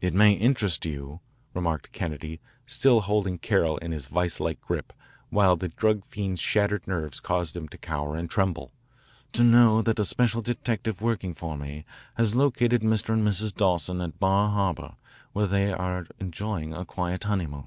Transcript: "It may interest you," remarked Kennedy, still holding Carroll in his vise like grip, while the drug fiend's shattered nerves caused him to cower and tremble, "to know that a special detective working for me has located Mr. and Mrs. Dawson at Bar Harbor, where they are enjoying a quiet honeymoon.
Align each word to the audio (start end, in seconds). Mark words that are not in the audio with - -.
"It 0.00 0.14
may 0.14 0.34
interest 0.34 0.86
you," 0.86 1.18
remarked 1.54 1.90
Kennedy, 1.90 2.38
still 2.66 3.00
holding 3.00 3.36
Carroll 3.36 3.78
in 3.78 3.90
his 3.90 4.06
vise 4.06 4.38
like 4.38 4.60
grip, 4.60 4.92
while 5.30 5.56
the 5.56 5.66
drug 5.66 6.04
fiend's 6.04 6.40
shattered 6.40 6.86
nerves 6.86 7.18
caused 7.18 7.56
him 7.56 7.66
to 7.70 7.76
cower 7.76 8.14
and 8.14 8.30
tremble, 8.30 8.70
"to 9.32 9.42
know 9.42 9.82
that 9.82 9.98
a 9.98 10.04
special 10.04 10.40
detective 10.40 11.02
working 11.02 11.34
for 11.34 11.56
me 11.56 11.84
has 12.14 12.36
located 12.36 12.82
Mr. 12.82 13.12
and 13.12 13.26
Mrs. 13.26 13.52
Dawson 13.52 14.00
at 14.00 14.20
Bar 14.20 14.50
Harbor, 14.50 14.94
where 15.32 15.48
they 15.48 15.72
are 15.72 16.06
enjoying 16.20 16.72
a 16.72 16.84
quiet 16.84 17.24
honeymoon. 17.24 17.66